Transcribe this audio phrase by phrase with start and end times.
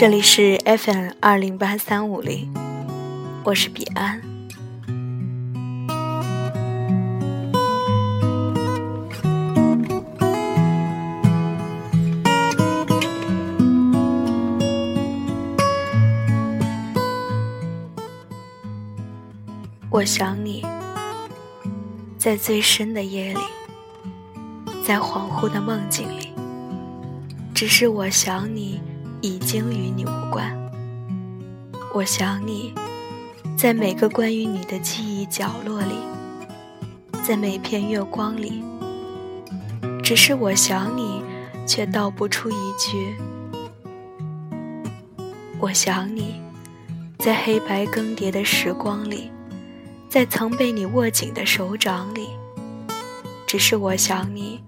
[0.00, 2.54] 这里是 FM 二零八三五零，
[3.42, 4.22] 我是彼岸。
[19.90, 20.64] 我想你，
[22.16, 23.40] 在最深的夜里，
[24.86, 26.32] 在恍惚的梦境里。
[27.52, 28.80] 只是我想你，
[29.20, 30.56] 已经与你无关。
[31.94, 32.72] 我想你，
[33.56, 35.96] 在每个关于你的记忆角落里，
[37.24, 38.62] 在每片月光里。
[40.02, 41.22] 只是我想你，
[41.66, 43.16] 却道不出一句。
[45.58, 46.40] 我想你，
[47.18, 49.30] 在黑白更迭的时光里，
[50.08, 52.28] 在曾被你握紧的手掌里。
[53.46, 54.62] 只是我想你，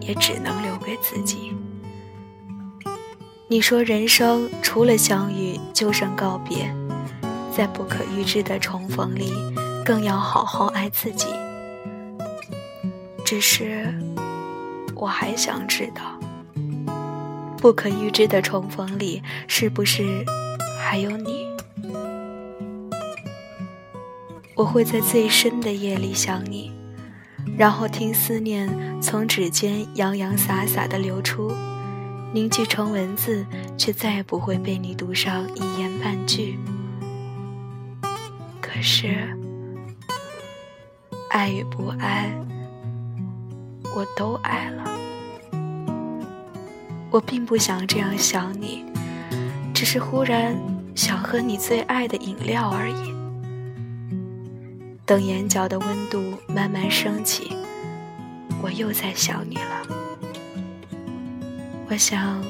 [0.00, 1.52] 也只能留给自己。
[3.52, 6.74] 你说人生除了相遇就剩告别，
[7.54, 9.30] 在不可预知的重逢里，
[9.84, 11.26] 更要好好爱自己。
[13.26, 13.94] 只是，
[14.94, 16.18] 我还想知道，
[17.58, 20.24] 不可预知的重逢里，是不是
[20.80, 21.46] 还有你？
[24.54, 26.72] 我会在最深的夜里想你，
[27.58, 31.52] 然后听思念从指尖洋洋洒洒的流出。
[32.34, 33.44] 凝聚成文字，
[33.76, 36.58] 却再也不会被你读上一言半句。
[38.58, 39.36] 可是，
[41.28, 42.32] 爱与不爱，
[43.94, 44.82] 我都爱了。
[47.10, 48.82] 我并不想这样想你，
[49.74, 50.56] 只是忽然
[50.94, 53.12] 想喝你最爱的饮料而已。
[55.04, 57.54] 等眼角的温度慢慢升起，
[58.62, 60.01] 我又在想你了。
[61.92, 62.42] 我想，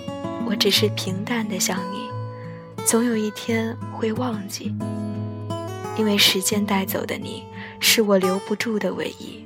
[0.46, 2.08] 我只是平淡的想你，
[2.86, 4.72] 总有一天会忘记，
[5.98, 7.42] 因为时间带走的你，
[7.80, 9.44] 是我留不住的唯一。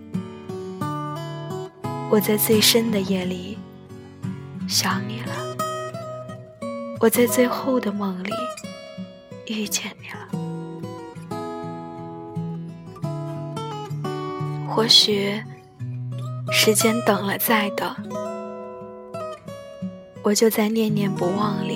[2.11, 3.57] 我在最深的夜里
[4.69, 5.33] 想你了，
[7.01, 8.31] 我在最后的梦里
[9.47, 10.29] 遇见你了。
[14.69, 15.43] 或许，
[16.53, 17.97] 时间等了再等。
[20.27, 21.76] 我就在念念不忘里。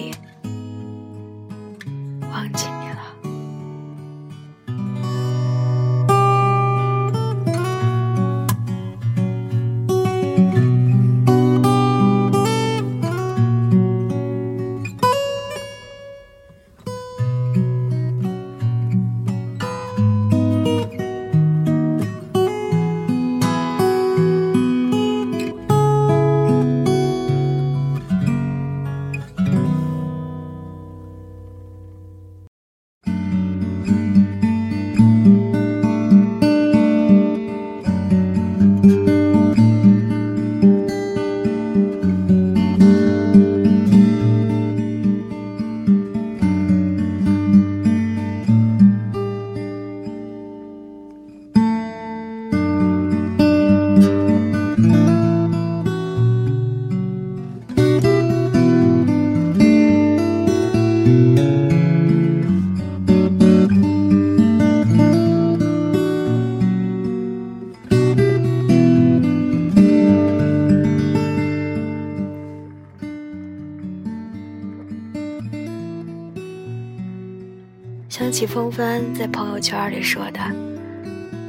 [78.11, 80.41] 想起风帆在朋友圈里说的，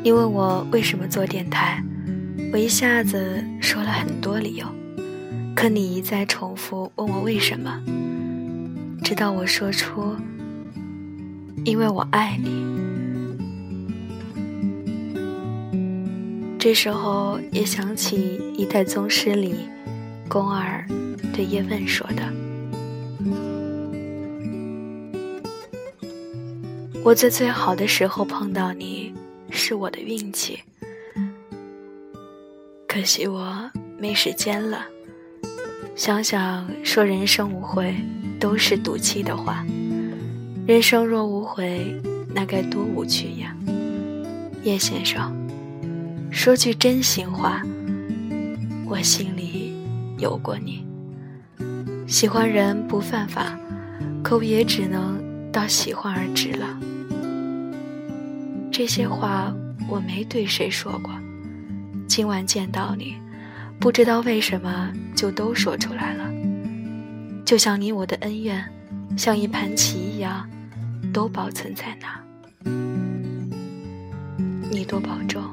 [0.04, 1.84] 你问我为什么做电台，
[2.54, 4.68] 我一下子说了很多理由，
[5.56, 7.82] 可你一再重复问我为什么，
[9.04, 10.16] 直到我说出，
[11.66, 12.64] 因为我爱你。
[16.60, 19.56] 这时候也想起《一代宗师》里，
[20.30, 20.86] 宫二
[21.34, 22.51] 对叶问说的。
[27.04, 29.12] 我在最好的时候碰到你，
[29.50, 30.60] 是我的运气。
[32.88, 34.86] 可惜我没时间了。
[35.96, 37.96] 想想说人生无悔，
[38.40, 39.66] 都是赌气的话。
[40.68, 42.00] 人生若无悔，
[42.36, 43.56] 那该多无趣呀！
[44.62, 45.34] 叶先生，
[46.30, 47.64] 说句真心话，
[48.86, 49.74] 我心里
[50.20, 50.86] 有过你。
[52.08, 53.58] 喜欢人不犯法，
[54.24, 55.21] 可我也只能
[55.52, 56.80] 到喜欢而止了。
[58.72, 59.54] 这些话
[59.90, 61.14] 我没对谁说过，
[62.08, 63.16] 今晚见到你，
[63.80, 66.32] 不知道为什么就都说出来了。
[67.46, 68.64] 就像你我的恩怨，
[69.18, 70.50] 像一盘棋一样，
[71.12, 72.08] 都保存在那。
[74.72, 75.44] 你多保重。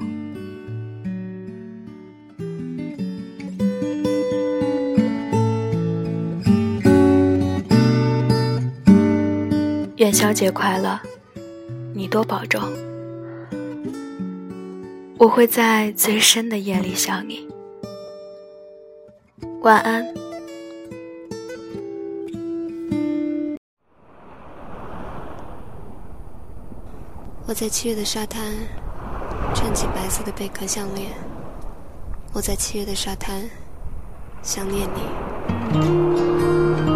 [9.99, 10.97] 元宵节快乐，
[11.93, 12.61] 你多保重。
[15.17, 17.45] 我会在最深的夜里想你。
[19.59, 20.07] 晚安。
[27.45, 28.53] 我在七月的沙滩，
[29.53, 31.11] 穿起白色的贝壳项链。
[32.31, 33.41] 我在七月的沙滩，
[34.41, 36.88] 想念你。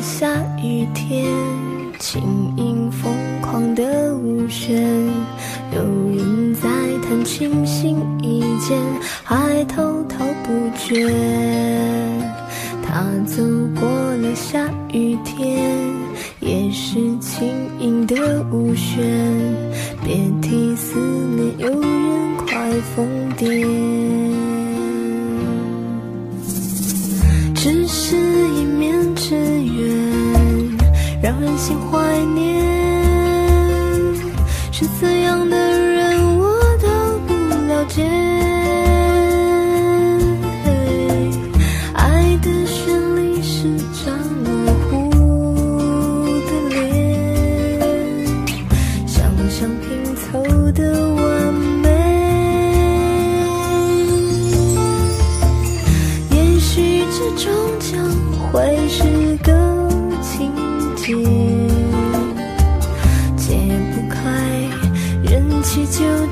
[0.00, 0.26] 下
[0.62, 1.26] 雨天，
[1.98, 2.22] 轻
[2.56, 3.12] 盈疯
[3.42, 4.82] 狂的舞旋，
[5.74, 5.82] 有
[6.16, 6.68] 人在
[7.02, 8.80] 弹琴心一间，
[9.22, 11.06] 还滔滔不绝。
[12.82, 13.42] 他走
[13.78, 15.70] 过了下雨天，
[16.40, 17.46] 也是轻
[17.78, 19.04] 盈的舞旋，
[20.02, 23.06] 别提思念，有人快疯
[23.36, 24.39] 癫。
[31.60, 32.50] 心怀念。
[34.72, 35.69] 是怎样的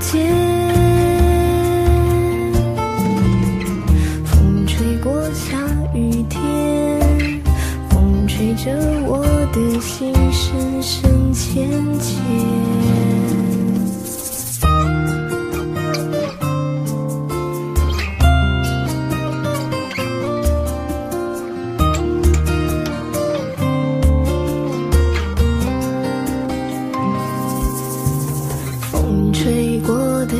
[0.00, 0.47] 天。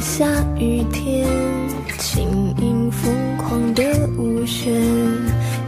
[0.00, 0.26] 下
[0.58, 1.26] 雨天，
[1.98, 3.82] 轻盈疯狂的
[4.16, 4.72] 舞旋，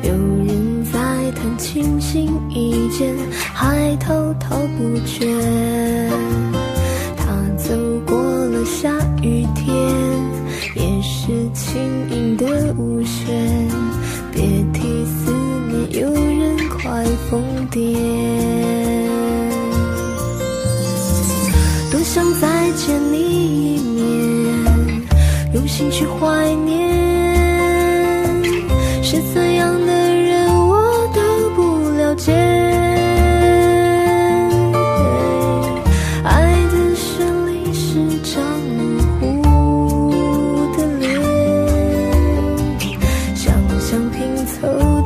[0.03, 0.99] 有人在
[1.33, 3.15] 弹琴心一间，
[3.53, 5.27] 还滔滔不绝。
[7.17, 7.75] 他走
[8.07, 9.75] 过了下雨天，
[10.77, 11.81] 也是轻
[12.11, 13.69] 盈的舞旋，
[14.33, 14.43] 别
[14.73, 15.33] 提思
[15.69, 18.20] 念，有人快疯癫。
[25.81, 26.93] 心去怀念，
[29.03, 32.35] 是怎样的人我都不了解。
[36.23, 38.45] 爱的旋律是张
[38.77, 39.01] 模
[39.43, 41.09] 糊的脸，
[43.35, 45.00] 想象拼凑